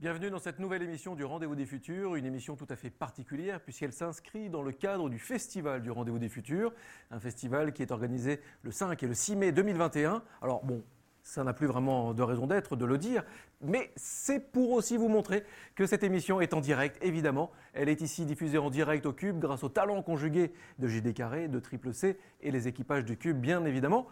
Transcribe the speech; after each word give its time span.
Bienvenue 0.00 0.30
dans 0.30 0.38
cette 0.38 0.60
nouvelle 0.60 0.80
émission 0.80 1.14
du 1.14 1.24
Rendez-vous 1.24 1.54
des 1.54 1.66
Futurs, 1.66 2.16
une 2.16 2.24
émission 2.24 2.56
tout 2.56 2.66
à 2.70 2.76
fait 2.76 2.88
particulière 2.88 3.60
puisqu'elle 3.60 3.92
s'inscrit 3.92 4.48
dans 4.48 4.62
le 4.62 4.72
cadre 4.72 5.10
du 5.10 5.18
Festival 5.18 5.82
du 5.82 5.90
Rendez-vous 5.90 6.18
des 6.18 6.30
Futurs, 6.30 6.72
un 7.10 7.20
festival 7.20 7.74
qui 7.74 7.82
est 7.82 7.90
organisé 7.90 8.40
le 8.62 8.70
5 8.70 9.02
et 9.02 9.06
le 9.06 9.12
6 9.12 9.36
mai 9.36 9.52
2021. 9.52 10.22
Alors 10.40 10.64
bon, 10.64 10.82
ça 11.22 11.44
n'a 11.44 11.52
plus 11.52 11.66
vraiment 11.66 12.14
de 12.14 12.22
raison 12.22 12.46
d'être 12.46 12.76
de 12.76 12.86
le 12.86 12.96
dire, 12.96 13.24
mais 13.60 13.90
c'est 13.94 14.40
pour 14.40 14.70
aussi 14.70 14.96
vous 14.96 15.10
montrer 15.10 15.44
que 15.74 15.84
cette 15.84 16.02
émission 16.02 16.40
est 16.40 16.54
en 16.54 16.62
direct, 16.62 16.96
évidemment. 17.04 17.50
Elle 17.74 17.90
est 17.90 18.00
ici 18.00 18.24
diffusée 18.24 18.56
en 18.56 18.70
direct 18.70 19.04
au 19.04 19.12
Cube 19.12 19.38
grâce 19.38 19.64
au 19.64 19.68
talent 19.68 20.00
conjugué 20.00 20.54
de 20.78 20.88
JD 20.88 21.12
Carré, 21.12 21.46
de 21.46 21.60
Triple 21.60 21.92
C 21.92 22.18
et 22.40 22.50
les 22.50 22.68
équipages 22.68 23.04
du 23.04 23.18
Cube, 23.18 23.38
bien 23.38 23.66
évidemment. 23.66 24.06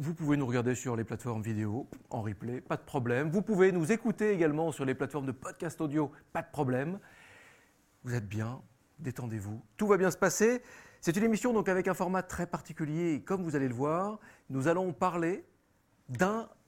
Vous 0.00 0.14
pouvez 0.14 0.36
nous 0.36 0.46
regarder 0.46 0.76
sur 0.76 0.94
les 0.94 1.02
plateformes 1.02 1.42
vidéo, 1.42 1.88
en 2.10 2.22
replay, 2.22 2.60
pas 2.60 2.76
de 2.76 2.82
problème. 2.82 3.30
Vous 3.30 3.42
pouvez 3.42 3.72
nous 3.72 3.90
écouter 3.90 4.30
également 4.30 4.70
sur 4.70 4.84
les 4.84 4.94
plateformes 4.94 5.26
de 5.26 5.32
podcast 5.32 5.80
audio, 5.80 6.12
pas 6.32 6.40
de 6.40 6.46
problème. 6.52 7.00
Vous 8.04 8.14
êtes 8.14 8.28
bien, 8.28 8.62
détendez-vous, 9.00 9.60
tout 9.76 9.88
va 9.88 9.96
bien 9.96 10.12
se 10.12 10.16
passer. 10.16 10.62
C'est 11.00 11.16
une 11.16 11.24
émission 11.24 11.52
donc 11.52 11.68
avec 11.68 11.88
un 11.88 11.94
format 11.94 12.22
très 12.22 12.46
particulier, 12.46 13.24
comme 13.26 13.42
vous 13.42 13.56
allez 13.56 13.66
le 13.66 13.74
voir, 13.74 14.20
nous 14.50 14.68
allons 14.68 14.92
parler 14.92 15.44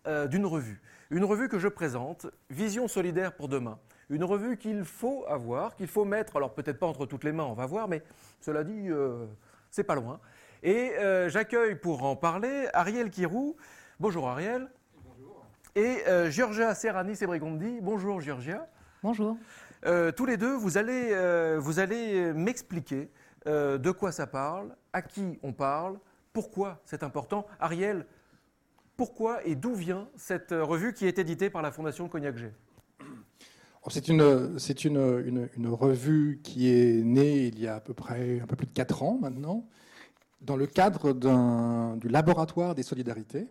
euh, 0.08 0.26
d'une 0.26 0.46
revue. 0.46 0.82
Une 1.10 1.24
revue 1.24 1.48
que 1.48 1.60
je 1.60 1.68
présente, 1.68 2.26
Vision 2.50 2.88
solidaire 2.88 3.36
pour 3.36 3.46
demain. 3.46 3.78
Une 4.08 4.24
revue 4.24 4.56
qu'il 4.56 4.84
faut 4.84 5.24
avoir, 5.28 5.76
qu'il 5.76 5.86
faut 5.86 6.04
mettre, 6.04 6.34
alors 6.34 6.52
peut-être 6.52 6.80
pas 6.80 6.86
entre 6.88 7.06
toutes 7.06 7.22
les 7.22 7.30
mains, 7.30 7.44
on 7.44 7.54
va 7.54 7.66
voir, 7.66 7.86
mais 7.86 8.02
cela 8.40 8.64
dit, 8.64 8.88
euh, 8.88 9.26
c'est 9.70 9.84
pas 9.84 9.94
loin. 9.94 10.18
Et 10.62 10.92
euh, 10.98 11.30
j'accueille 11.30 11.74
pour 11.74 12.04
en 12.04 12.16
parler 12.16 12.68
Ariel 12.74 13.10
Kirou. 13.10 13.56
Bonjour 13.98 14.28
Ariel. 14.28 14.68
Bonjour. 15.02 15.46
Et 15.74 16.06
euh, 16.06 16.30
Georgia 16.30 16.74
Serrani 16.74 17.16
Sebregondi. 17.16 17.78
Bonjour 17.80 18.20
Georgia. 18.20 18.68
Bonjour. 19.02 19.38
Euh, 19.86 20.12
tous 20.12 20.26
les 20.26 20.36
deux, 20.36 20.54
vous 20.54 20.76
allez, 20.76 21.56
vous 21.58 21.78
allez 21.78 22.34
m'expliquer 22.34 23.08
de 23.46 23.90
quoi 23.90 24.12
ça 24.12 24.26
parle, 24.26 24.76
à 24.92 25.00
qui 25.00 25.38
on 25.42 25.54
parle, 25.54 25.98
pourquoi 26.34 26.82
c'est 26.84 27.02
important. 27.02 27.46
Ariel, 27.58 28.04
pourquoi 28.98 29.42
et 29.46 29.54
d'où 29.54 29.74
vient 29.74 30.08
cette 30.16 30.50
revue 30.50 30.92
qui 30.92 31.06
est 31.06 31.18
éditée 31.18 31.48
par 31.48 31.62
la 31.62 31.72
Fondation 31.72 32.06
Cognac 32.06 32.36
G? 32.36 32.50
C'est 33.88 34.08
une, 34.08 34.58
c'est 34.58 34.84
une, 34.84 35.22
une, 35.24 35.48
une, 35.56 35.68
revue 35.68 36.40
qui 36.44 36.70
est 36.70 37.02
née 37.02 37.46
il 37.46 37.58
y 37.58 37.66
a 37.66 37.76
à 37.76 37.80
peu 37.80 37.94
près 37.94 38.40
un 38.40 38.46
peu 38.46 38.54
plus 38.54 38.66
de 38.66 38.72
4 38.72 39.02
ans 39.02 39.18
maintenant, 39.22 39.66
dans 40.40 40.56
le 40.56 40.66
cadre 40.66 41.12
du 41.96 42.08
laboratoire 42.08 42.74
des 42.74 42.82
solidarités, 42.82 43.48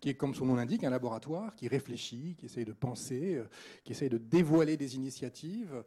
qui 0.00 0.10
est, 0.10 0.14
comme 0.14 0.34
son 0.34 0.46
nom 0.46 0.54
l'indique, 0.54 0.84
un 0.84 0.90
laboratoire 0.90 1.54
qui 1.54 1.68
réfléchit, 1.68 2.36
qui 2.38 2.46
essaye 2.46 2.64
de 2.64 2.72
penser, 2.72 3.34
euh, 3.36 3.44
qui 3.84 3.92
essaye 3.92 4.08
de 4.08 4.18
dévoiler 4.18 4.76
des 4.76 4.94
initiatives, 4.94 5.82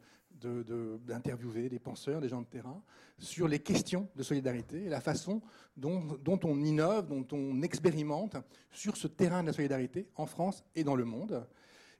d'interviewer 1.06 1.68
des 1.68 1.78
penseurs, 1.78 2.20
des 2.20 2.28
gens 2.28 2.40
de 2.40 2.46
terrain, 2.46 2.82
sur 3.18 3.46
les 3.46 3.60
questions 3.60 4.08
de 4.16 4.22
solidarité 4.24 4.84
et 4.84 4.88
la 4.88 5.00
façon 5.00 5.40
dont, 5.76 6.18
dont, 6.20 6.40
on 6.44 6.60
innove, 6.60 7.06
dont 7.06 7.26
on 7.32 7.62
expérimente 7.62 8.36
sur 8.72 8.96
ce 8.96 9.06
terrain 9.06 9.42
de 9.42 9.48
la 9.48 9.52
solidarité 9.52 10.08
en 10.16 10.26
France 10.26 10.64
et 10.74 10.82
dans 10.82 10.96
le 10.96 11.04
monde. 11.04 11.46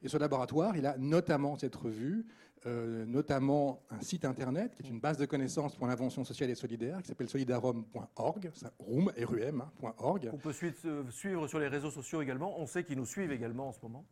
Et 0.03 0.08
ce 0.08 0.16
laboratoire, 0.16 0.77
il 0.77 0.86
a 0.86 0.98
notamment 0.98 1.56
cette 1.56 1.77
revue, 1.77 2.27
euh, 2.66 3.05
notamment 3.06 3.82
un 3.91 4.00
site 4.00 4.24
internet 4.24 4.74
qui 4.74 4.82
est 4.82 4.88
une 4.88 5.00
base 5.00 5.18
de 5.18 5.27
connaissances 5.27 5.74
pour 5.74 5.88
l'invention 5.88 6.24
sociale 6.24 6.48
et 6.50 6.55
solidaire 6.55 7.02
qui 7.02 7.08
s'appelle 7.08 7.28
solidarum.org, 7.28 8.50
room, 8.78 9.12
R-U-M, 9.19 9.62
hein, 9.62 9.94
.org. 9.98 10.30
On 10.32 10.36
peut 10.36 10.54
euh, 10.84 11.10
suivre 11.10 11.48
sur 11.48 11.58
les 11.58 11.66
réseaux 11.66 11.91
sociaux 11.91 12.22
également. 12.22 12.60
On 12.60 12.66
sait 12.66 12.84
qu'ils 12.84 12.98
nous 12.98 13.06
suivent 13.06 13.32
également 13.32 13.69
en 13.69 13.72
ce 13.72 13.81
moment. 13.82 14.06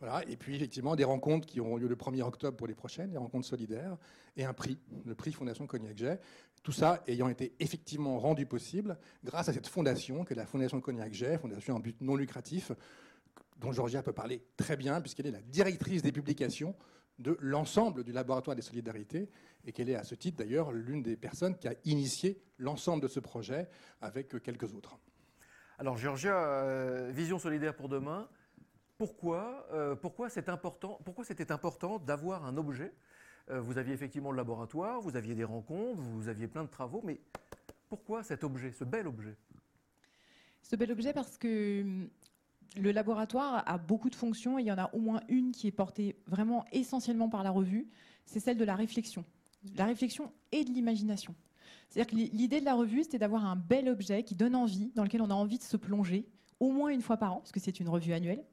Voilà, 0.00 0.28
et 0.28 0.36
puis 0.36 0.56
effectivement 0.56 0.96
des 0.96 1.04
rencontres 1.04 1.46
qui 1.46 1.60
auront 1.60 1.76
lieu 1.76 1.86
le 1.86 1.94
1er 1.94 2.22
octobre 2.22 2.56
pour 2.56 2.66
les 2.66 2.74
prochaines, 2.74 3.12
des 3.12 3.18
rencontres 3.18 3.46
solidaires, 3.46 3.96
et 4.36 4.44
un 4.44 4.52
prix, 4.52 4.80
le 5.06 5.14
prix 5.14 5.30
Fondation 5.30 5.68
Cognac 5.68 5.96
Jet. 5.96 6.20
Tout 6.64 6.72
ça 6.72 7.04
ayant 7.06 7.28
été 7.28 7.54
effectivement 7.60 8.18
rendu 8.18 8.44
possible 8.46 8.98
grâce 9.22 9.48
à 9.48 9.52
cette 9.52 9.68
fondation, 9.68 10.24
que 10.24 10.34
est 10.34 10.36
la 10.36 10.46
Fondation 10.46 10.80
Cognac 10.80 11.12
Jet, 11.12 11.38
fondation 11.38 11.76
en 11.76 11.78
but 11.78 12.00
non 12.00 12.16
lucratif, 12.16 12.72
dont 13.58 13.70
Georgia 13.70 14.02
peut 14.02 14.12
parler 14.12 14.42
très 14.56 14.76
bien, 14.76 15.00
puisqu'elle 15.00 15.28
est 15.28 15.32
la 15.32 15.42
directrice 15.42 16.02
des 16.02 16.10
publications 16.10 16.74
de 17.18 17.36
l'ensemble 17.40 18.04
du 18.04 18.12
laboratoire 18.12 18.56
des 18.56 18.62
solidarités, 18.62 19.28
et 19.64 19.72
qu'elle 19.72 19.88
est 19.88 19.94
à 19.94 20.04
ce 20.04 20.14
titre 20.14 20.38
d'ailleurs 20.38 20.72
l'une 20.72 21.02
des 21.02 21.16
personnes 21.16 21.56
qui 21.56 21.68
a 21.68 21.74
initié 21.84 22.42
l'ensemble 22.58 23.02
de 23.02 23.08
ce 23.08 23.20
projet 23.20 23.68
avec 24.00 24.42
quelques 24.42 24.74
autres. 24.74 24.98
Alors 25.78 25.96
Georgia, 25.96 26.36
euh, 26.36 27.10
Vision 27.12 27.38
solidaire 27.38 27.74
pour 27.74 27.88
demain, 27.88 28.28
pourquoi, 28.98 29.66
euh, 29.72 29.94
pourquoi 29.96 30.28
c'est 30.28 30.48
important, 30.48 31.00
pourquoi 31.04 31.24
c'était 31.24 31.50
important 31.50 31.98
d'avoir 31.98 32.44
un 32.44 32.56
objet? 32.56 32.92
Euh, 33.50 33.60
Vous 33.60 33.78
aviez 33.78 33.94
effectivement 33.94 34.30
le 34.30 34.36
laboratoire, 34.36 35.00
vous 35.00 35.16
aviez 35.16 35.34
des 35.34 35.44
rencontres, 35.44 36.00
vous 36.00 36.28
aviez 36.28 36.46
plein 36.46 36.64
de 36.64 36.68
travaux, 36.68 37.02
mais 37.04 37.20
pourquoi 37.88 38.22
cet 38.22 38.44
objet, 38.44 38.72
ce 38.72 38.84
bel 38.84 39.06
objet? 39.06 39.36
Ce 40.62 40.76
bel 40.76 40.92
objet 40.92 41.12
parce 41.12 41.36
que 41.36 42.06
le 42.76 42.92
laboratoire 42.92 43.62
a 43.66 43.78
beaucoup 43.78 44.10
de 44.10 44.14
fonctions 44.14 44.58
et 44.58 44.62
il 44.62 44.66
y 44.66 44.72
en 44.72 44.78
a 44.78 44.90
au 44.94 45.00
moins 45.00 45.20
une 45.28 45.52
qui 45.52 45.66
est 45.66 45.72
portée 45.72 46.16
vraiment 46.26 46.64
essentiellement 46.72 47.28
par 47.28 47.42
la 47.42 47.50
revue, 47.50 47.88
c'est 48.26 48.40
celle 48.40 48.56
de 48.56 48.64
la 48.64 48.74
réflexion. 48.74 49.24
La 49.76 49.84
réflexion 49.84 50.32
et 50.50 50.64
de 50.64 50.70
l'imagination. 50.70 51.34
C'est-à-dire 51.88 52.10
que 52.10 52.36
l'idée 52.36 52.60
de 52.60 52.64
la 52.64 52.74
revue, 52.74 53.02
c'était 53.02 53.18
d'avoir 53.18 53.44
un 53.44 53.56
bel 53.56 53.88
objet 53.88 54.22
qui 54.22 54.34
donne 54.34 54.54
envie, 54.54 54.90
dans 54.94 55.04
lequel 55.04 55.20
on 55.20 55.30
a 55.30 55.34
envie 55.34 55.58
de 55.58 55.62
se 55.62 55.76
plonger, 55.76 56.26
au 56.58 56.70
moins 56.70 56.90
une 56.90 57.02
fois 57.02 57.18
par 57.18 57.34
an, 57.34 57.36
parce 57.36 57.52
que 57.52 57.60
c'est 57.60 57.80
une 57.80 57.88
revue 57.88 58.12
annuelle, 58.12 58.44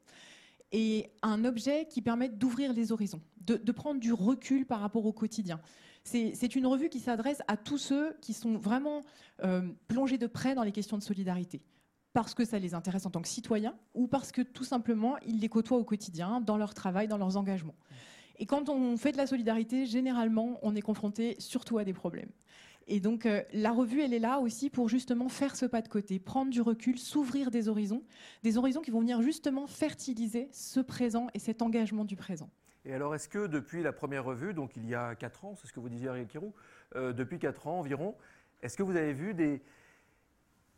et 0.71 1.09
un 1.21 1.45
objet 1.45 1.87
qui 1.87 2.01
permet 2.01 2.29
d'ouvrir 2.29 2.73
les 2.73 2.91
horizons, 2.91 3.21
de, 3.41 3.71
prendre 3.71 3.99
du 3.99 4.13
recul 4.13 4.65
par 4.65 4.81
rapport 4.81 5.05
au 5.05 5.13
quotidien. 5.13 5.59
C'est 6.03 6.55
une 6.55 6.65
revue 6.65 6.89
qui 6.89 6.99
s'adresse 6.99 7.41
à 7.47 7.55
tous 7.57 7.77
ceux 7.77 8.15
qui 8.21 8.33
sont 8.33 8.57
vraiment 8.57 9.01
euh, 9.43 9.61
plongés 9.87 10.17
de 10.17 10.27
près 10.27 10.53
dans 10.55 10.63
les 10.63 10.71
questions 10.71 10.97
de 10.97 11.03
solidarité 11.03 11.61
parce 12.13 12.33
que 12.33 12.45
ça 12.45 12.59
les 12.59 12.73
intéresse 12.73 13.05
en 13.05 13.11
tant 13.11 13.21
que 13.21 13.27
citoyens 13.27 13.75
ou 13.93 14.07
parce 14.07 14.31
que 14.31 14.41
tout 14.41 14.63
simplement 14.63 15.17
ils 15.25 15.39
les 15.39 15.49
côtoient 15.49 15.77
au 15.77 15.83
quotidien 15.83 16.41
dans 16.41 16.57
leur 16.57 16.73
travail, 16.73 17.07
dans 17.07 17.17
leurs 17.17 17.37
engagements. 17.37 17.75
Et 18.37 18.45
quand 18.45 18.69
on 18.69 18.95
fait 18.97 19.11
de 19.11 19.17
la 19.17 19.27
solidarité, 19.27 19.85
généralement, 19.85 20.59
on 20.61 20.75
est 20.75 20.81
confronté 20.81 21.35
surtout 21.39 21.77
à 21.77 21.83
des 21.83 21.93
problèmes. 21.93 22.29
Et 22.87 22.99
donc 22.99 23.25
euh, 23.25 23.43
la 23.53 23.71
revue, 23.71 24.01
elle 24.01 24.13
est 24.13 24.19
là 24.19 24.39
aussi 24.39 24.69
pour 24.69 24.89
justement 24.89 25.29
faire 25.29 25.55
ce 25.55 25.65
pas 25.65 25.81
de 25.81 25.87
côté, 25.87 26.19
prendre 26.19 26.49
du 26.49 26.61
recul, 26.61 26.97
s'ouvrir 26.97 27.51
des 27.51 27.67
horizons, 27.67 28.01
des 28.41 28.57
horizons 28.57 28.81
qui 28.81 28.89
vont 28.89 29.01
venir 29.01 29.21
justement 29.21 29.67
fertiliser 29.67 30.49
ce 30.51 30.79
présent 30.79 31.27
et 31.35 31.39
cet 31.39 31.61
engagement 31.61 32.05
du 32.05 32.15
présent. 32.15 32.49
Et 32.85 32.93
alors, 32.93 33.13
est-ce 33.13 33.27
que 33.27 33.45
depuis 33.45 33.83
la 33.83 33.91
première 33.91 34.23
revue, 34.23 34.53
donc 34.53 34.75
il 34.75 34.87
y 34.87 34.95
a 34.95 35.13
4 35.13 35.45
ans, 35.45 35.55
c'est 35.55 35.67
ce 35.67 35.73
que 35.73 35.79
vous 35.79 35.89
disiez 35.89 36.07
Ariel 36.07 36.25
Kirou, 36.27 36.53
euh, 36.95 37.13
depuis 37.13 37.37
4 37.37 37.67
ans 37.67 37.79
environ, 37.79 38.15
est-ce 38.63 38.77
que 38.77 38.83
vous 38.83 38.95
avez 38.95 39.13
vu 39.13 39.33
des, 39.33 39.61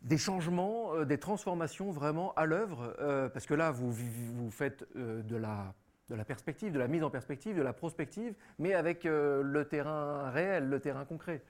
des 0.02 0.18
changements, 0.18 0.96
euh, 0.96 1.06
des 1.06 1.18
transformations 1.18 1.92
vraiment 1.92 2.34
à 2.34 2.46
l'œuvre 2.46 2.96
euh, 3.00 3.30
Parce 3.30 3.46
que 3.46 3.54
là, 3.54 3.72
vous, 3.72 3.94
faites 4.50 4.86
euh, 4.96 5.22
de, 5.24 5.36
la, 5.36 5.74
de 6.10 6.16
la 6.16 6.26
perspective, 6.26 6.72
de 6.72 6.80
la 6.80 6.88
mise 6.88 7.04
en 7.04 7.10
perspective, 7.10 7.56
de 7.56 7.62
la 7.62 7.74
prospective, 7.74 8.34
mais 8.60 8.74
avec 8.74 9.04
le 9.04 9.64
terrain 9.70 10.30
réel, 10.32 10.70
le 10.70 10.80
terrain 10.80 11.06
concret. 11.06 11.44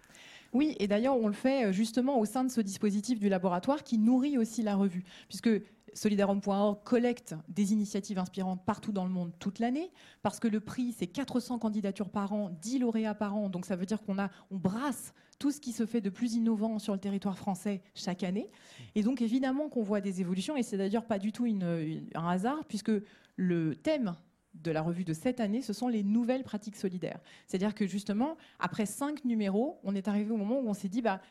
Oui, 0.54 0.76
et 0.80 0.88
d'ailleurs, 0.88 1.16
on 1.16 1.28
le 1.28 1.34
fait 1.34 1.72
justement 1.72 2.20
au 2.20 2.26
sein 2.26 2.44
de 2.44 2.50
ce 2.50 2.60
dispositif 2.60 3.20
du 3.20 3.30
laboratoire 3.30 3.84
qui 3.84 3.98
nourrit 3.98 4.38
aussi 4.38 4.64
la 4.64 4.76
revue, 4.76 5.04
puisque 5.30 5.50
Solidarum.org 5.94 6.84
collecte 6.84 7.36
des 7.50 7.74
initiatives 7.74 8.20
inspirantes 8.20 8.64
partout 8.66 8.92
dans 8.92 9.06
le 9.06 9.12
monde 9.12 9.32
toute 9.40 9.60
l'année, 9.60 9.92
parce 10.22 10.40
que 10.40 10.48
le 10.48 10.60
prix, 10.60 10.94
c'est 10.98 11.08
400 11.08 11.60
candidatures 11.60 12.10
par 12.10 12.34
an, 12.34 12.50
10 12.62 12.80
lauréats 12.80 13.16
par 13.16 13.36
an, 13.36 13.50
donc 13.50 13.66
ça 13.66 13.76
veut 13.76 13.86
dire 13.86 14.02
qu'on 14.02 14.18
on 14.52 14.58
brasse 14.58 15.14
tout 15.40 15.52
ce 15.52 15.60
qui 15.60 15.72
se 15.72 15.86
fait 15.86 16.02
de 16.02 16.10
plus 16.10 16.36
innovant 16.36 16.78
sur 16.78 16.94
le 16.94 17.00
territoire 17.00 17.38
français 17.38 17.82
chaque 17.96 18.24
année. 18.24 18.50
Et 18.94 19.02
donc 19.02 19.22
évidemment 19.22 19.70
qu'on 19.70 19.82
voit 19.82 20.02
des 20.02 20.22
évolutions, 20.22 20.56
et 20.56 20.64
c'est 20.64 20.78
d'ailleurs 20.78 21.06
pas 21.06 21.20
du 21.20 21.32
tout 21.32 21.46
un 21.46 22.28
hasard, 22.28 22.64
puisque 22.68 22.92
le 23.36 23.76
thème 23.76 24.16
de 24.54 24.72
la 24.72 24.82
revue 24.82 25.04
de 25.04 25.14
cette 25.14 25.40
année, 25.40 25.62
ce 25.62 25.74
sont 25.74 25.88
les 25.88 26.04
nouvelles 26.04 26.44
pratiques 26.44 26.76
solidaires. 26.76 27.20
C'est-à-dire 27.48 27.74
que 27.74 27.88
justement, 27.88 28.38
après 28.60 28.86
cinq 28.86 29.24
numéros, 29.26 29.80
on 29.84 29.96
est 29.96 30.08
arrivé 30.08 30.32
au 30.32 30.38
moment 30.38 30.60
où 30.60 30.68
on 30.68 30.74
s'est 30.74 30.90
dit, 30.90 31.02
bah, 31.02 31.22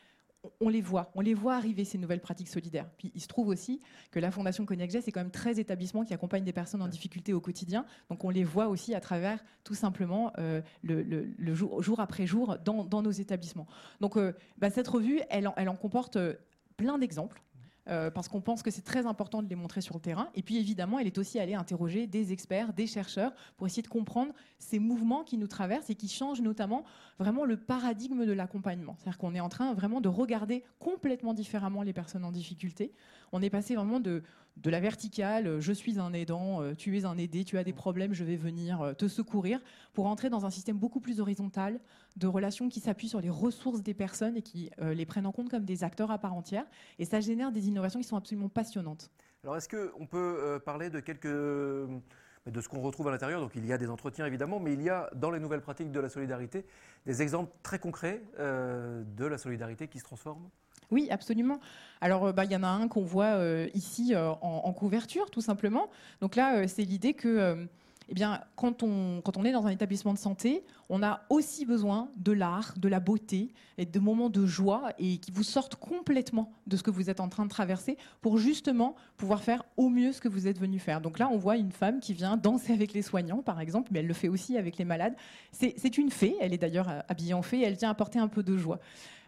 on 0.59 0.69
les 0.69 0.81
voit, 0.81 1.11
on 1.15 1.21
les 1.21 1.33
voit 1.33 1.55
arriver 1.55 1.85
ces 1.85 1.97
nouvelles 1.97 2.21
pratiques 2.21 2.49
solidaires. 2.49 2.89
Puis 2.97 3.11
il 3.13 3.21
se 3.21 3.27
trouve 3.27 3.47
aussi 3.47 3.79
que 4.11 4.19
la 4.19 4.31
Fondation 4.31 4.65
Cognac 4.65 4.91
c'est 4.91 5.11
quand 5.11 5.19
même 5.19 5.31
13 5.31 5.59
établissements 5.59 6.03
qui 6.03 6.13
accompagnent 6.13 6.43
des 6.43 6.53
personnes 6.53 6.81
en 6.81 6.87
difficulté 6.87 7.33
au 7.33 7.41
quotidien. 7.41 7.85
Donc 8.09 8.23
on 8.23 8.29
les 8.29 8.43
voit 8.43 8.67
aussi 8.67 8.95
à 8.95 9.01
travers 9.01 9.43
tout 9.63 9.75
simplement 9.75 10.31
euh, 10.39 10.61
le, 10.83 11.53
jour, 11.53 11.99
après 11.99 12.25
jour 12.25 12.57
dans, 12.63 13.01
nos 13.01 13.11
établissements. 13.11 13.67
Donc 13.99 14.17
euh, 14.17 14.33
bah, 14.57 14.69
cette 14.69 14.87
revue, 14.87 15.21
elle 15.29 15.47
en, 15.47 15.75
comporte 15.75 16.15
euh, 16.15 16.33
plein 16.77 16.97
d'exemples. 16.97 17.41
Euh, 17.87 18.11
parce 18.11 18.27
qu'on 18.27 18.41
pense 18.41 18.61
que 18.61 18.69
c'est 18.69 18.83
très 18.83 19.05
important 19.05 19.41
de 19.41 19.49
les 19.49 19.55
montrer 19.55 19.81
sur 19.81 19.95
le 19.95 20.01
terrain. 20.01 20.29
Et 20.35 20.43
puis 20.43 20.57
évidemment, 20.57 20.99
elle 20.99 21.07
est 21.07 21.17
aussi 21.17 21.39
allée 21.39 21.55
interroger 21.55 22.07
des 22.07 22.31
experts, 22.31 22.73
des 22.73 22.87
chercheurs, 22.87 23.33
pour 23.57 23.65
essayer 23.67 23.81
de 23.81 23.87
comprendre 23.87 24.33
ces 24.59 24.79
mouvements 24.79 25.23
qui 25.23 25.37
nous 25.37 25.47
traversent 25.47 25.89
et 25.89 25.95
qui 25.95 26.07
changent 26.07 26.41
notamment 26.41 26.83
vraiment 27.17 27.43
le 27.43 27.57
paradigme 27.57 28.25
de 28.25 28.31
l'accompagnement. 28.31 28.95
C'est-à-dire 28.97 29.17
qu'on 29.17 29.33
est 29.33 29.39
en 29.39 29.49
train 29.49 29.73
vraiment 29.73 29.99
de 29.99 30.09
regarder 30.09 30.63
complètement 30.79 31.33
différemment 31.33 31.81
les 31.81 31.93
personnes 31.93 32.23
en 32.23 32.31
difficulté. 32.31 32.93
On 33.31 33.41
est 33.41 33.49
passé 33.49 33.75
vraiment 33.75 33.99
de, 33.99 34.23
de 34.57 34.69
la 34.69 34.79
verticale, 34.79 35.47
euh, 35.47 35.61
je 35.61 35.71
suis 35.71 35.99
un 35.99 36.13
aidant, 36.13 36.61
euh, 36.61 36.73
tu 36.75 36.97
es 36.97 37.05
un 37.05 37.17
aidé, 37.17 37.43
tu 37.43 37.57
as 37.57 37.63
des 37.63 37.73
problèmes, 37.73 38.13
je 38.13 38.23
vais 38.23 38.35
venir 38.35 38.93
te 38.97 39.07
secourir, 39.07 39.59
pour 39.93 40.05
entrer 40.05 40.29
dans 40.29 40.45
un 40.45 40.49
système 40.49 40.77
beaucoup 40.77 40.99
plus 40.99 41.19
horizontal, 41.19 41.79
de 42.17 42.27
relations 42.27 42.69
qui 42.69 42.79
s'appuient 42.79 43.09
sur 43.09 43.21
les 43.21 43.29
ressources 43.29 43.81
des 43.81 43.93
personnes 43.93 44.37
et 44.37 44.41
qui 44.41 44.69
les 44.79 45.05
prennent 45.05 45.25
en 45.25 45.31
compte 45.31 45.49
comme 45.49 45.63
des 45.63 45.83
acteurs 45.83 46.11
à 46.11 46.17
part 46.17 46.33
entière. 46.33 46.65
Et 46.99 47.05
ça 47.05 47.21
génère 47.21 47.51
des 47.51 47.67
innovations 47.69 48.01
qui 48.01 48.07
sont 48.07 48.17
absolument 48.17 48.49
passionnantes. 48.49 49.09
Alors 49.43 49.57
est-ce 49.57 49.69
qu'on 49.69 50.05
peut 50.05 50.37
euh, 50.39 50.59
parler 50.59 50.89
de 50.89 50.99
quelques 50.99 51.25
de 51.25 52.61
ce 52.61 52.69
qu'on 52.69 52.81
retrouve 52.81 53.07
à 53.07 53.11
l'intérieur? 53.11 53.41
Donc 53.41 53.53
il 53.55 53.65
y 53.65 53.73
a 53.73 53.77
des 53.77 53.89
entretiens 53.89 54.25
évidemment, 54.25 54.59
mais 54.59 54.73
il 54.73 54.81
y 54.83 54.89
a 54.89 55.09
dans 55.15 55.31
les 55.31 55.39
nouvelles 55.39 55.61
pratiques 55.61 55.91
de 55.91 55.99
la 55.99 56.09
solidarité 56.09 56.65
des 57.07 57.21
exemples 57.23 57.51
très 57.63 57.79
concrets 57.79 58.21
euh, 58.39 59.03
de 59.17 59.25
la 59.25 59.39
solidarité 59.39 59.87
qui 59.87 59.97
se 59.97 60.03
transforme? 60.03 60.47
Oui, 60.91 61.07
absolument. 61.09 61.59
Alors, 62.01 62.25
euh, 62.25 62.31
bah, 62.31 62.45
il 62.45 62.51
y 62.51 62.55
en 62.55 62.63
a 62.63 62.67
un 62.67 62.87
qu'on 62.87 63.03
voit 63.03 63.39
ici 63.73 64.15
en, 64.15 64.39
en, 64.41 64.73
couverture, 64.73 65.31
tout 65.31 65.41
simplement. 65.41 65.89
Donc 66.21 66.35
là, 66.35 66.67
c'est 66.67 66.83
l'idée 66.83 67.13
que 67.13 67.67
eh 68.11 68.13
bien, 68.13 68.41
quand 68.57 68.83
on, 68.83 69.21
quand 69.21 69.37
on 69.37 69.45
est 69.45 69.53
dans 69.53 69.65
un 69.65 69.69
établissement 69.69 70.13
de 70.13 70.17
santé, 70.17 70.65
on 70.89 71.01
a 71.01 71.21
aussi 71.29 71.65
besoin 71.65 72.09
de 72.17 72.33
l'art, 72.33 72.73
de 72.77 72.89
la 72.89 72.99
beauté 72.99 73.53
et 73.77 73.85
de 73.85 73.99
moments 73.99 74.29
de 74.29 74.45
joie 74.45 74.91
et 74.99 75.17
qui 75.17 75.31
vous 75.31 75.43
sortent 75.43 75.75
complètement 75.75 76.51
de 76.67 76.75
ce 76.75 76.83
que 76.83 76.91
vous 76.91 77.09
êtes 77.09 77.21
en 77.21 77.29
train 77.29 77.45
de 77.45 77.49
traverser 77.49 77.95
pour 78.19 78.37
justement 78.37 78.97
pouvoir 79.15 79.43
faire 79.43 79.63
au 79.77 79.87
mieux 79.87 80.11
ce 80.11 80.19
que 80.19 80.27
vous 80.27 80.47
êtes 80.47 80.59
venu 80.59 80.77
faire. 80.77 80.99
Donc 80.99 81.19
là, 81.19 81.29
on 81.31 81.37
voit 81.37 81.55
une 81.55 81.71
femme 81.71 82.01
qui 82.01 82.13
vient 82.13 82.35
danser 82.35 82.73
avec 82.73 82.91
les 82.91 83.01
soignants, 83.01 83.41
par 83.41 83.61
exemple, 83.61 83.91
mais 83.93 83.99
elle 83.99 84.07
le 84.07 84.13
fait 84.13 84.27
aussi 84.27 84.57
avec 84.57 84.77
les 84.77 84.83
malades. 84.85 85.15
C'est 85.53 85.97
une 85.97 86.11
fée, 86.11 86.35
elle 86.41 86.53
est 86.53 86.57
d'ailleurs 86.57 86.89
habillée 87.07 87.33
en 87.33 87.41
fée 87.41 87.61
elle 87.61 87.75
vient 87.75 87.91
apporter 87.91 88.19
un 88.19 88.27
peu 88.27 88.43
de 88.43 88.57
joie. 88.57 88.79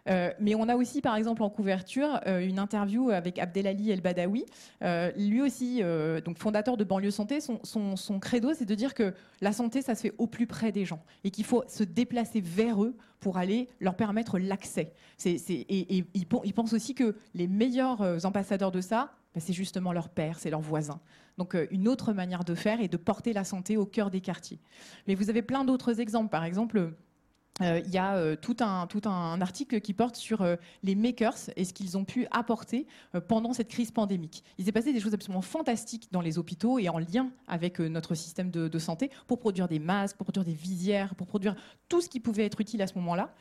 Euh, 0.08 0.30
mais 0.38 0.54
on 0.54 0.68
a 0.68 0.76
aussi, 0.76 1.00
par 1.00 1.16
exemple, 1.16 1.42
en 1.42 1.50
couverture, 1.50 2.20
euh, 2.26 2.46
une 2.46 2.58
interview 2.58 3.10
avec 3.10 3.38
Abdelali 3.38 3.90
El 3.90 4.00
Badawi. 4.00 4.44
Euh, 4.82 5.10
lui 5.16 5.40
aussi, 5.40 5.82
donc 6.24 6.38
fondateur 6.38 6.76
de 6.76 6.84
Banlieue 6.84 7.10
Santé, 7.10 7.38
son, 7.40 8.20
credo, 8.20 8.52
c'est 8.54 8.64
de 8.64 8.74
dire 8.74 8.94
que 8.94 9.14
la 9.40 9.52
santé, 9.52 9.82
ça 9.82 9.94
se 9.94 10.02
fait 10.02 10.14
au 10.18 10.26
plus 10.26 10.46
près 10.46 10.72
des 10.72 10.84
gens 10.84 11.02
et 11.24 11.30
qu'il 11.30 11.44
faut 11.44 11.64
se 11.68 11.84
déplacer 11.84 12.40
vers 12.40 12.82
eux 12.82 12.94
pour 13.20 13.38
aller 13.38 13.68
leur 13.80 13.94
permettre 13.96 14.38
l'accès. 14.38 14.92
Et, 15.24 15.36
et 15.68 16.04
il, 16.14 16.26
pense 16.26 16.72
aussi 16.72 16.94
que 16.94 17.16
les 17.34 17.46
meilleurs 17.46 18.24
ambassadeurs 18.26 18.72
de 18.72 18.80
ça, 18.80 19.12
ben, 19.34 19.40
c'est 19.40 19.52
justement 19.52 19.92
leurs 19.92 20.08
pères, 20.08 20.38
c'est 20.38 20.50
leurs 20.50 20.60
voisins. 20.60 21.00
Donc 21.38 21.56
une 21.70 21.88
autre 21.88 22.12
manière 22.12 22.44
de 22.44 22.54
faire 22.54 22.80
est 22.80 22.88
de 22.88 22.96
porter 22.96 23.32
la 23.32 23.44
santé 23.44 23.76
au 23.76 23.86
cœur 23.86 24.10
des 24.10 24.20
quartiers. 24.20 24.60
Mais 25.08 25.14
vous 25.14 25.30
avez 25.30 25.42
plein 25.42 25.64
d'autres 25.64 26.00
exemples. 26.00 26.30
Par 26.30 26.44
exemple, 26.44 26.92
euh, 27.62 27.80
il 27.84 27.92
y 27.92 27.98
a 27.98 28.16
euh, 28.16 28.34
tout, 28.34 28.56
un, 28.60 28.88
tout 28.88 29.02
un 29.08 29.40
article 29.40 29.80
qui 29.80 29.94
porte 29.94 30.16
sur 30.16 30.42
euh, 30.42 30.56
les 30.82 30.96
makers 30.96 31.36
et 31.54 31.64
ce 31.64 31.72
qu'ils 31.72 31.96
ont 31.96 32.04
pu 32.04 32.26
apporter 32.32 32.86
pendant 33.28 33.52
cette 33.52 33.68
crise 33.68 33.90
pandémique. 33.90 34.42
Il 34.58 34.64
s'est 34.64 34.72
passé 34.72 34.92
des 34.92 35.00
choses 35.00 35.14
absolument 35.14 35.42
fantastiques 35.42 36.08
dans 36.10 36.20
les 36.20 36.38
hôpitaux 36.38 36.78
et 36.78 36.88
en 36.88 36.98
lien 36.98 37.30
avec 37.46 37.78
notre 37.78 38.14
système 38.14 38.50
de, 38.50 38.66
de, 38.68 38.78
santé 38.78 39.10
pour 39.26 39.38
produire 39.38 39.68
des 39.68 39.78
masques, 39.78 40.16
pour 40.16 40.24
produire 40.24 40.44
des 40.44 40.52
visières, 40.52 41.14
pour 41.14 41.26
produire 41.26 41.54
tout 41.88 42.00
ce 42.00 42.08
qui 42.08 42.20
pouvait 42.20 42.44
être 42.44 42.60
utile 42.60 42.82
à 42.82 42.86
ce 42.86 42.94
moment-là. 42.96 43.34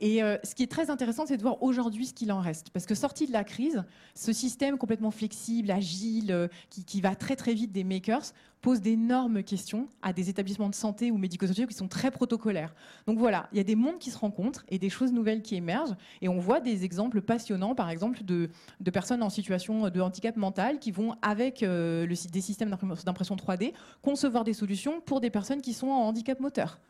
Et 0.00 0.22
euh, 0.22 0.38
ce 0.42 0.54
qui 0.54 0.62
est 0.62 0.70
très 0.70 0.90
intéressant, 0.90 1.26
c'est 1.26 1.36
de 1.36 1.42
voir 1.42 1.62
aujourd'hui 1.62 2.06
ce 2.06 2.14
qu'il 2.14 2.32
en 2.32 2.40
reste. 2.40 2.70
Parce 2.70 2.86
que 2.86 2.94
sorti 2.94 3.26
de 3.26 3.32
la 3.32 3.44
crise, 3.44 3.84
ce 4.14 4.32
système 4.32 4.78
complètement 4.78 5.10
flexible, 5.10 5.70
agile, 5.70 6.32
euh, 6.32 6.48
qui, 6.70 7.00
va 7.02 7.14
très 7.14 7.36
très 7.36 7.52
vite 7.52 7.70
des 7.70 7.84
makers, 7.84 8.32
pose 8.62 8.80
d'énormes 8.80 9.42
questions 9.42 9.88
à 10.02 10.14
des 10.14 10.30
établissements 10.30 10.70
de 10.70 10.74
santé 10.74 11.10
ou 11.10 11.18
médico-sociaux 11.18 11.66
qui 11.66 11.74
sont 11.74 11.88
très 11.88 12.10
protocolaires. 12.10 12.74
Donc 13.06 13.18
voilà, 13.18 13.48
il 13.52 13.58
y 13.58 13.60
a 13.60 13.64
des 13.64 13.74
mondes 13.74 13.98
qui 13.98 14.10
se 14.10 14.18
rencontrent 14.18 14.64
et 14.68 14.78
des 14.78 14.90
choses 14.90 15.12
nouvelles 15.12 15.42
qui 15.42 15.54
émergent. 15.54 15.94
Et 16.22 16.28
on 16.28 16.38
voit 16.38 16.60
des 16.60 16.84
exemples 16.84 17.20
passionnants, 17.20 17.74
par 17.74 17.90
exemple, 17.90 18.24
de, 18.24 18.48
personnes 18.90 19.22
en 19.22 19.30
situation 19.30 19.88
de 19.90 20.00
handicap 20.00 20.36
mental 20.36 20.78
qui 20.78 20.92
vont, 20.92 21.14
avec 21.20 21.62
euh, 21.62 22.06
le, 22.06 22.14
des 22.30 22.40
systèmes 22.40 22.74
d'impression 23.04 23.36
3D, 23.36 23.74
concevoir 24.02 24.44
des 24.44 24.54
solutions 24.54 25.00
pour 25.02 25.20
des 25.20 25.30
personnes 25.30 25.60
qui 25.60 25.74
sont 25.74 25.88
en 25.88 26.08
handicap 26.08 26.40
moteur. 26.40 26.80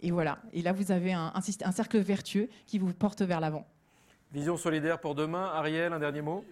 Et 0.00 0.10
voilà. 0.10 0.38
Et 0.52 0.62
là, 0.62 0.72
vous 0.72 0.92
avez 0.92 1.12
un, 1.12 1.32
un, 1.34 1.72
cercle 1.72 1.98
vertueux 1.98 2.48
qui 2.66 2.78
vous 2.78 2.92
porte 2.92 3.22
vers 3.22 3.40
l'avant. 3.40 3.66
Vision 4.32 4.56
solidaire 4.56 5.00
pour 5.00 5.14
demain. 5.14 5.46
Ariel, 5.54 5.92
un 5.92 5.98
dernier 5.98 6.22
mot? 6.22 6.44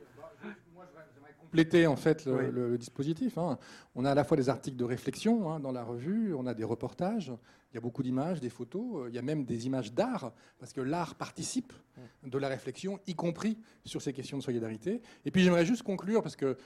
Compléter 1.40 1.86
en 1.86 1.96
fait 1.96 2.26
le, 2.26 2.76
dispositif. 2.76 3.38
Hein. 3.38 3.56
On 3.94 4.04
a 4.04 4.10
à 4.10 4.14
la 4.14 4.24
fois 4.24 4.36
des 4.36 4.48
articles 4.48 4.76
de 4.76 4.84
réflexion 4.84 5.50
hein, 5.50 5.60
dans 5.60 5.70
la 5.70 5.84
revue, 5.84 6.34
on 6.34 6.44
a 6.44 6.54
des 6.54 6.64
reportages, 6.64 7.32
il 7.70 7.74
y 7.76 7.78
a 7.78 7.80
beaucoup 7.80 8.02
d'images, 8.02 8.40
des 8.40 8.50
photos, 8.50 9.06
il 9.08 9.14
y 9.14 9.18
a 9.18 9.22
même 9.22 9.44
des 9.44 9.66
images 9.66 9.92
d'art, 9.92 10.32
parce 10.58 10.72
que 10.72 10.80
l'art 10.80 11.14
participe 11.14 11.72
de 12.24 12.36
la 12.36 12.48
réflexion, 12.48 12.98
y 13.06 13.14
compris 13.14 13.58
sur 13.84 14.02
ces 14.02 14.12
questions 14.12 14.38
de 14.38 14.42
solidarité. 14.42 15.00
Et 15.24 15.30
puis 15.30 15.44
j'aimerais 15.44 15.64
juste 15.64 15.84
conclure, 15.84 16.20
parce 16.20 16.34
que 16.34 16.56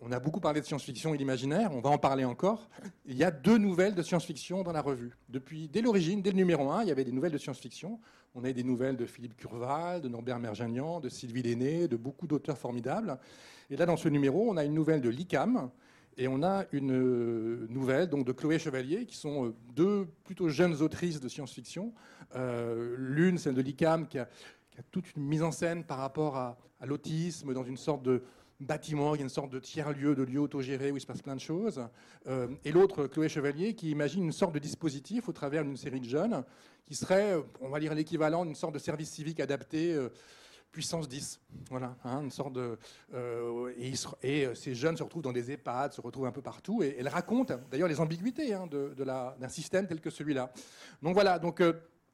on 0.00 0.12
a 0.12 0.20
beaucoup 0.20 0.40
parlé 0.40 0.60
de 0.60 0.66
science-fiction 0.66 1.14
et 1.14 1.18
d'imaginaire, 1.18 1.70
on 1.72 1.80
va 1.80 1.90
en 1.90 1.98
parler 1.98 2.24
encore. 2.24 2.68
Il 3.06 3.16
y 3.16 3.24
a 3.24 3.30
deux 3.30 3.58
nouvelles 3.58 3.94
de 3.94 4.02
science-fiction 4.02 4.62
dans 4.62 4.72
la 4.72 4.82
revue. 4.82 5.16
Depuis, 5.28 5.68
dès 5.68 5.80
l'origine, 5.80 6.20
dès 6.20 6.30
le 6.30 6.36
numéro 6.36 6.70
1, 6.70 6.82
il 6.82 6.88
y 6.88 6.90
avait 6.90 7.04
des 7.04 7.12
nouvelles 7.12 7.32
de 7.32 7.38
science-fiction. 7.38 8.00
On 8.34 8.44
a 8.44 8.52
des 8.52 8.64
nouvelles 8.64 8.96
de 8.96 9.06
Philippe 9.06 9.36
Curval, 9.36 10.02
de 10.02 10.08
Norbert 10.08 10.38
Merjanian, 10.38 11.00
de 11.00 11.08
Sylvie 11.08 11.42
Lenné, 11.42 11.88
de 11.88 11.96
beaucoup 11.96 12.26
d'auteurs 12.26 12.58
formidables. 12.58 13.18
Et 13.70 13.76
là, 13.76 13.86
dans 13.86 13.96
ce 13.96 14.08
numéro, 14.08 14.50
on 14.50 14.56
a 14.56 14.64
une 14.64 14.74
nouvelle 14.74 15.00
de 15.00 15.08
l'ICAM 15.08 15.70
et 16.16 16.28
on 16.28 16.42
a 16.42 16.64
une 16.72 17.66
nouvelle 17.68 18.08
donc, 18.08 18.26
de 18.26 18.32
Chloé 18.32 18.58
Chevalier, 18.58 19.06
qui 19.06 19.16
sont 19.16 19.46
euh, 19.46 19.54
deux 19.74 20.06
plutôt 20.24 20.48
jeunes 20.48 20.82
autrices 20.82 21.20
de 21.20 21.28
science-fiction. 21.28 21.92
Euh, 22.36 22.94
l'une, 22.98 23.38
celle 23.38 23.54
de 23.54 23.62
l'ICAM, 23.62 24.06
qui 24.06 24.18
a, 24.18 24.28
toute 24.90 25.14
une 25.16 25.24
mise 25.24 25.42
en 25.42 25.52
scène 25.52 25.84
par 25.84 25.98
rapport 25.98 26.36
à 26.36 26.56
l'autisme 26.84 27.54
dans 27.54 27.62
une 27.62 27.76
sorte 27.76 28.02
de 28.02 28.24
bâtiment, 28.64 29.14
il 29.14 29.18
y 29.18 29.20
a 29.22 29.24
une 29.24 29.30
sorte 29.30 29.50
de 29.50 29.58
tiers-lieu, 29.58 30.14
de 30.14 30.22
lieu 30.22 30.40
autogéré 30.40 30.90
où 30.90 30.96
il 30.96 31.00
se 31.00 31.06
passe 31.06 31.22
plein 31.22 31.34
de 31.34 31.40
choses. 31.40 31.86
Euh, 32.26 32.48
et 32.64 32.72
l'autre, 32.72 33.06
Chloé 33.06 33.28
Chevalier, 33.28 33.74
qui 33.74 33.90
imagine 33.90 34.24
une 34.24 34.32
sorte 34.32 34.54
de 34.54 34.58
dispositif 34.58 35.28
au 35.28 35.32
travers 35.32 35.64
d'une 35.64 35.76
série 35.76 36.00
de 36.00 36.08
jeunes 36.08 36.44
qui 36.84 36.94
serait, 36.94 37.34
on 37.60 37.68
va 37.68 37.80
dire, 37.80 37.94
l'équivalent 37.94 38.44
d'une 38.44 38.54
sorte 38.54 38.74
de 38.74 38.78
service 38.78 39.10
civique 39.10 39.40
adapté. 39.40 39.94
Euh, 39.94 40.10
puissance 40.70 41.08
10. 41.08 41.40
Voilà, 41.70 41.94
hein, 42.04 42.22
une 42.22 42.32
sorte 42.32 42.52
de. 42.52 42.76
Euh, 43.14 43.72
et, 43.78 44.48
ces 44.56 44.74
jeunes 44.74 44.96
se 44.96 45.04
retrouvent 45.04 45.22
dans 45.22 45.32
des 45.32 45.52
EHPAD, 45.52 45.92
se 45.92 46.00
retrouvent 46.00 46.26
un 46.26 46.32
peu 46.32 46.42
partout, 46.42 46.82
et 46.82 46.96
elle 46.98 47.06
raconte 47.06 47.52
d'ailleurs 47.70 47.86
les 47.86 48.00
ambiguïtés 48.00 48.52
hein, 48.52 48.68
d'un 48.68 49.48
système 49.48 49.86
tel 49.86 50.00
que 50.00 50.10
celui-là. 50.10 50.52
Donc 51.00 51.14
voilà, 51.14 51.38
donc 51.38 51.62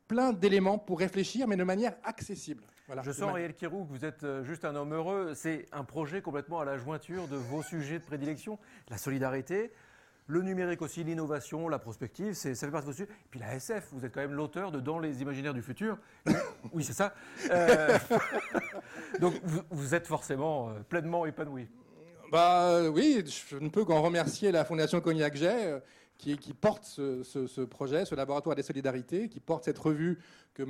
plein 0.07 0.35
d'éléments 0.35 0.77
pour 0.77 0.99
réfléchir, 0.99 1.49
mais 1.49 1.57
de 1.57 1.65
manière 1.65 1.95
accessible. 2.05 2.65
Je 3.03 3.13
sens, 3.13 3.31
Ariel 3.31 3.55
Kirou, 3.55 3.85
que 3.85 3.91
vous 3.91 4.05
êtes 4.05 4.25
euh, 4.25 4.43
juste 4.43 4.65
un 4.65 4.75
homme 4.75 4.93
heureux. 4.93 5.33
C'est 5.35 5.67
un 5.73 5.85
projet 5.85 6.23
complètement 6.23 6.61
à 6.61 6.65
la 6.65 6.77
jointure 6.77 7.29
de 7.29 7.37
vos 7.37 7.63
sujets 7.63 7.99
de 7.99 8.05
prédilection. 8.05 8.59
La 8.89 8.99
solidarité, 8.99 9.71
le 10.27 10.43
numérique 10.43 10.83
aussi, 10.83 11.05
l'innovation, 11.05 11.69
la 11.69 11.79
prospective, 11.79 12.35
ça 12.35 12.55
fait 12.55 12.71
partie 12.71 12.87
de 12.87 12.93
vos 12.93 12.97
sujets. 12.97 13.11
Et 13.11 13.29
puis 13.31 13.41
la 13.41 13.55
SF, 13.55 13.89
vous 13.93 14.05
êtes 14.05 14.13
quand 14.13 14.21
même 14.21 14.33
l'auteur 14.33 14.73
de 14.73 14.81
Dans 14.81 14.99
les 14.99 15.23
imaginaires 15.23 15.55
du 15.55 15.63
futur. 15.63 15.99
oui, 16.73 16.85
c'est 16.85 16.93
ça. 16.93 17.15
Euh, 17.51 17.99
donc 19.21 19.35
vous, 19.71 19.95
êtes 19.95 20.07
forcément 20.07 20.71
euh, 20.71 20.81
pleinement 20.89 21.27
épanoui. 21.27 21.69
Bah 22.31 22.89
oui, 22.91 23.25
je 23.27 23.57
ne 23.57 23.69
peux 23.69 23.85
qu'en 23.85 24.03
remercier 24.03 24.53
la 24.53 24.65
Fondation 24.65 25.01
Cognac 25.01 25.35
Jet 25.35 25.83
qui, 26.17 26.37
porte 26.53 26.85
ce, 26.85 27.65
projet, 27.65 28.05
ce 28.05 28.15
laboratoire 28.15 28.55
des 28.55 28.63
solidarités, 28.63 29.29
qui 29.29 29.41
porte 29.41 29.65
cette 29.65 29.79
revue 29.79 30.19
que, 30.55 30.63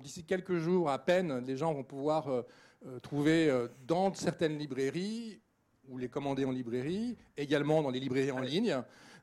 d'ici 0.00 0.24
quelques 0.24 0.56
jours 0.56 0.88
à 0.88 0.98
peine, 0.98 1.44
les 1.46 1.58
gens 1.58 1.74
vont 1.74 1.82
pouvoir 1.82 2.28
euh, 2.28 2.42
euh, 2.86 2.98
trouver 3.00 3.50
euh, 3.50 3.68
dans 3.86 4.14
certaines 4.14 4.56
librairies 4.56 5.40
ou 5.88 5.98
les 5.98 6.08
commander 6.08 6.46
en 6.46 6.52
librairie, 6.52 7.18
également 7.36 7.82
dans 7.82 7.90
les 7.90 8.00
librairies 8.00 8.30
en 8.30 8.40
ligne. 8.40 8.74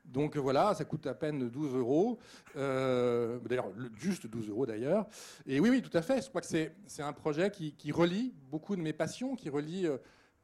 Donc 0.04 0.36
voilà, 0.36 0.74
ça 0.74 0.84
coûte 0.84 1.08
à 1.08 1.14
peine 1.14 1.48
12 1.48 1.74
euros. 1.74 2.20
d'ailleurs, 2.54 3.72
juste 3.96 4.28
12 4.28 4.50
euros 4.50 4.66
d'ailleurs. 4.66 5.08
Et 5.46 5.58
oui, 5.58 5.70
oui, 5.70 5.82
tout 5.82 5.96
à 5.96 6.02
fait. 6.02 6.22
Je 6.22 6.28
crois 6.28 6.40
que 6.40 6.46
c'est, 6.46 7.02
un 7.02 7.12
projet 7.12 7.50
qui, 7.50 7.92
relie 7.92 8.34
beaucoup 8.50 8.76
de 8.76 8.80
mes 8.80 8.92
passions, 8.92 9.34
qui 9.34 9.48
relie 9.48 9.88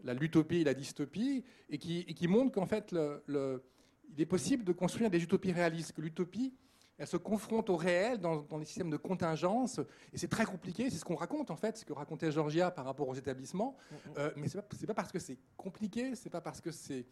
la 0.05 0.15
l'utopie 0.15 0.59
et 0.59 0.65
la 0.65 0.75
dystopie, 0.75 1.45
et 1.69 1.79
qui, 1.79 2.05
qui 2.05 2.29
montre 2.29 2.53
qu'en 2.53 2.67
fait, 2.67 2.93
le 2.93 3.63
il 4.11 4.21
est 4.21 4.27
possible 4.27 4.65
de 4.65 4.73
construire 4.73 5.11
des 5.11 5.23
utopies 5.23 5.53
réalistes, 5.53 5.93
que 5.93 6.01
l'utopie, 6.01 6.55
elle 6.97 7.07
se 7.07 7.17
confronte 7.17 7.71
au 7.71 7.77
réel 7.77 8.19
dans, 8.19 8.45
les 8.59 8.65
systèmes 8.65 8.91
de 8.91 8.97
contingence, 8.97 9.81
et 10.13 10.19
c'est 10.19 10.29
très 10.29 10.45
compliqué, 10.45 10.91
c'est 10.91 10.97
ce 10.97 11.05
qu'on 11.05 11.15
raconte 11.15 11.51
en 11.51 11.57
fait, 11.57 11.77
ce 11.77 11.85
que 11.85 11.93
racontait 11.93 12.33
Georgia 12.33 12.71
par 12.71 12.85
rapport 12.85 13.09
aux 13.09 13.15
établissements, 13.15 13.77
mm, 13.77 13.95
mm. 13.95 14.13
euh, 14.19 14.31
mais 14.37 14.49
ce 14.49 14.57
n'est 14.57 14.87
pas, 14.87 14.95
parce 14.95 15.13
que 15.13 15.19
c'est 15.19 15.39
compliqué, 15.57 16.15
c'est 16.17 16.31
pas 16.31 16.41
parce 16.41 16.61
que 16.61 16.73
c'est 16.73 17.07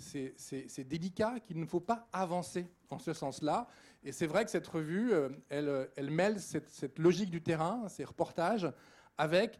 c'est 0.00 0.84
délicat 0.84 1.40
qu'il 1.40 1.58
ne 1.58 1.66
faut 1.66 1.80
pas 1.80 2.06
avancer 2.12 2.68
en 2.88 3.00
ce 3.00 3.12
sens-là. 3.12 3.66
Et 4.04 4.12
c'est 4.12 4.28
vrai 4.28 4.44
que 4.44 4.50
cette 4.52 4.68
revue, 4.68 5.12
euh, 5.12 5.28
elle, 5.48 5.90
elle 5.96 6.10
mêle 6.10 6.38
cette, 6.38 6.68
cette, 6.68 7.00
logique 7.00 7.30
du 7.30 7.42
terrain, 7.42 7.88
ces 7.88 8.04
reportages, 8.04 8.72
avec 9.16 9.58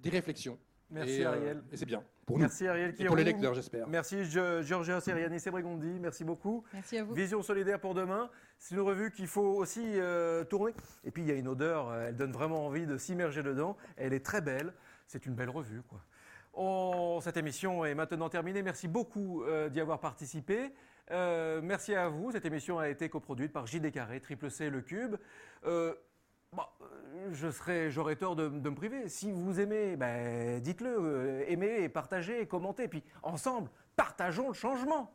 des 0.00 0.08
réflexions 0.08 0.58
Merci 0.90 1.20
et, 1.20 1.24
euh, 1.26 1.28
Ariel. 1.30 1.62
et 1.72 1.76
c'est 1.76 1.84
bien 1.86 2.02
pour 2.26 2.38
Merci 2.38 2.66
Ariel. 2.66 2.90
Et 2.90 2.94
Kirou. 2.94 3.08
pour 3.08 3.16
les 3.16 3.24
lecteurs, 3.24 3.54
j'espère. 3.54 3.86
Merci 3.88 4.22
Ge- 4.24 4.62
Georgia 4.62 5.00
Seriani 5.00 5.38
Sebregondi, 5.40 5.98
merci 6.00 6.24
beaucoup. 6.24 6.64
Merci 6.72 6.98
à 6.98 7.04
vous. 7.04 7.14
Vision 7.14 7.42
solidaire 7.42 7.80
pour 7.80 7.94
demain, 7.94 8.30
c'est 8.58 8.74
une 8.74 8.80
revue 8.80 9.10
qu'il 9.10 9.26
faut 9.28 9.54
aussi 9.56 9.82
euh, 9.84 10.44
tourner. 10.44 10.72
Et 11.04 11.10
puis 11.10 11.22
il 11.22 11.28
y 11.28 11.32
a 11.32 11.34
une 11.34 11.48
odeur, 11.48 11.88
euh, 11.90 12.06
elle 12.08 12.16
donne 12.16 12.32
vraiment 12.32 12.66
envie 12.66 12.86
de 12.86 12.96
s'immerger 12.98 13.42
dedans. 13.42 13.76
Elle 13.96 14.12
est 14.12 14.24
très 14.24 14.40
belle, 14.40 14.72
c'est 15.06 15.26
une 15.26 15.34
belle 15.34 15.50
revue. 15.50 15.82
Quoi. 15.82 16.00
On- 16.54 17.20
cette 17.20 17.36
émission 17.36 17.84
est 17.84 17.94
maintenant 17.94 18.28
terminée. 18.28 18.62
Merci 18.62 18.88
beaucoup 18.88 19.42
euh, 19.44 19.68
d'y 19.68 19.80
avoir 19.80 20.00
participé. 20.00 20.72
Euh, 21.12 21.60
merci 21.62 21.94
à 21.94 22.08
vous. 22.08 22.32
Cette 22.32 22.44
émission 22.46 22.78
a 22.80 22.88
été 22.88 23.08
coproduite 23.08 23.52
par 23.52 23.66
JD 23.66 23.92
Carré, 23.92 24.20
Triple 24.20 24.50
C 24.50 24.70
Le 24.70 24.80
Cube. 24.82 25.16
Euh, 27.28 27.90
j'aurais 27.90 28.16
tort 28.16 28.36
de, 28.36 28.48
de 28.48 28.70
me 28.70 28.74
priver. 28.74 29.08
Si 29.08 29.30
vous 29.30 29.60
aimez, 29.60 29.96
ben, 29.96 30.60
dites-le, 30.60 30.96
euh, 30.98 31.44
aimez, 31.48 31.88
partagez, 31.88 32.46
commentez. 32.46 32.88
Puis 32.88 33.02
ensemble, 33.22 33.70
partageons 33.96 34.48
le 34.48 34.54
changement. 34.54 35.12